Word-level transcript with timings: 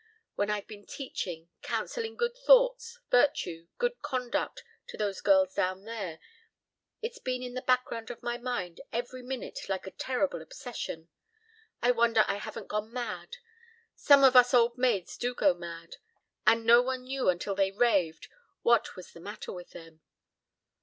When 0.33 0.49
I've 0.49 0.65
been 0.65 0.87
teaching, 0.87 1.49
counselling 1.61 2.15
good 2.17 2.35
thoughts, 2.35 2.97
virtue, 3.11 3.67
good 3.77 4.01
conduct, 4.01 4.63
to 4.87 4.97
those 4.97 5.21
girls 5.21 5.53
down 5.53 5.83
there, 5.83 6.17
it's 7.03 7.19
been 7.19 7.43
in 7.43 7.53
the 7.53 7.61
background 7.61 8.09
of 8.09 8.23
my 8.23 8.39
mind 8.39 8.81
every 8.91 9.21
minute 9.21 9.69
like 9.69 9.85
a 9.85 9.91
terrible 9.91 10.41
obsession. 10.41 11.09
I 11.83 11.91
wonder 11.91 12.23
I 12.27 12.37
haven't 12.37 12.67
gone 12.69 12.91
mad. 12.91 13.37
Some 13.93 14.23
of 14.23 14.35
us 14.35 14.55
old 14.55 14.75
maids 14.75 15.17
do 15.17 15.35
go 15.35 15.53
mad. 15.53 15.97
And 16.47 16.65
no 16.65 16.81
one 16.81 17.03
knew 17.03 17.29
until 17.29 17.53
they 17.53 17.69
raved 17.69 18.27
what 18.63 18.95
was 18.95 19.11
the 19.13 19.19
matter 19.19 19.53
with 19.53 19.69
them. 19.69 20.01